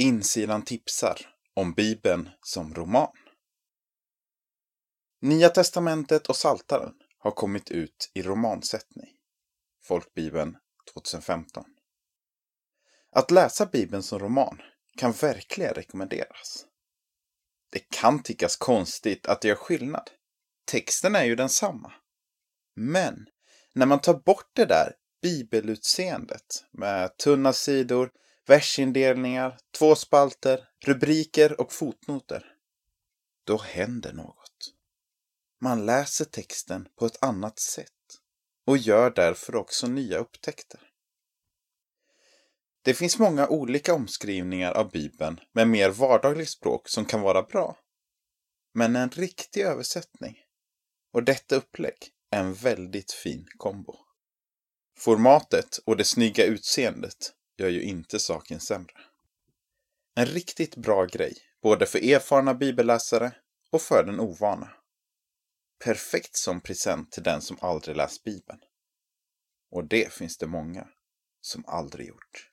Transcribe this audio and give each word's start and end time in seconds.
Insidan 0.00 0.64
tipsar 0.64 1.20
om 1.54 1.72
Bibeln 1.72 2.30
som 2.42 2.74
roman. 2.74 3.12
Nya 5.20 5.48
testamentet 5.48 6.26
och 6.26 6.36
Saltaren 6.36 6.94
har 7.18 7.30
kommit 7.30 7.70
ut 7.70 8.10
i 8.14 8.22
romansättning. 8.22 9.08
Folkbibeln 9.82 10.56
2015. 10.94 11.64
Att 13.12 13.30
läsa 13.30 13.66
Bibeln 13.66 14.02
som 14.02 14.18
roman 14.18 14.62
kan 14.96 15.12
verkligen 15.12 15.74
rekommenderas. 15.74 16.66
Det 17.70 17.90
kan 17.90 18.22
tyckas 18.22 18.56
konstigt 18.56 19.26
att 19.26 19.40
det 19.40 19.48
gör 19.48 19.54
skillnad. 19.54 20.10
Texten 20.64 21.14
är 21.14 21.24
ju 21.24 21.36
densamma. 21.36 21.92
Men 22.76 23.26
när 23.74 23.86
man 23.86 24.00
tar 24.00 24.14
bort 24.14 24.50
det 24.52 24.64
där 24.64 24.92
bibelutseendet 25.22 26.64
med 26.72 27.16
tunna 27.16 27.52
sidor, 27.52 28.10
versindelningar, 28.48 29.58
två 29.78 29.94
spalter, 29.94 30.68
rubriker 30.84 31.60
och 31.60 31.72
fotnoter. 31.72 32.44
Då 33.44 33.58
händer 33.58 34.12
något. 34.12 34.74
Man 35.60 35.86
läser 35.86 36.24
texten 36.24 36.88
på 36.98 37.06
ett 37.06 37.22
annat 37.22 37.58
sätt 37.58 37.92
och 38.66 38.78
gör 38.78 39.10
därför 39.10 39.56
också 39.56 39.86
nya 39.86 40.18
upptäckter. 40.18 40.80
Det 42.82 42.94
finns 42.94 43.18
många 43.18 43.48
olika 43.48 43.94
omskrivningar 43.94 44.72
av 44.72 44.90
Bibeln 44.90 45.40
med 45.52 45.68
mer 45.68 45.90
vardagligt 45.90 46.50
språk 46.50 46.88
som 46.88 47.04
kan 47.04 47.20
vara 47.20 47.42
bra. 47.42 47.78
Men 48.74 48.96
en 48.96 49.10
riktig 49.10 49.60
översättning 49.60 50.36
och 51.12 51.22
detta 51.22 51.56
upplägg 51.56 51.98
är 52.30 52.40
en 52.40 52.54
väldigt 52.54 53.12
fin 53.12 53.46
kombo. 53.56 53.96
Formatet 54.96 55.78
och 55.86 55.96
det 55.96 56.04
snygga 56.04 56.44
utseendet 56.44 57.37
gör 57.58 57.68
ju 57.68 57.82
inte 57.82 58.18
saken 58.18 58.60
sämre. 58.60 58.94
En 60.14 60.26
riktigt 60.26 60.76
bra 60.76 61.04
grej, 61.04 61.34
både 61.62 61.86
för 61.86 61.98
erfarna 61.98 62.54
bibelläsare 62.54 63.32
och 63.70 63.82
för 63.82 64.04
den 64.04 64.20
ovana. 64.20 64.70
Perfekt 65.84 66.36
som 66.36 66.60
present 66.60 67.12
till 67.12 67.22
den 67.22 67.40
som 67.40 67.58
aldrig 67.60 67.96
läst 67.96 68.24
Bibeln. 68.24 68.60
Och 69.70 69.84
det 69.84 70.12
finns 70.12 70.38
det 70.38 70.46
många 70.46 70.88
som 71.40 71.64
aldrig 71.66 72.08
gjort. 72.08 72.50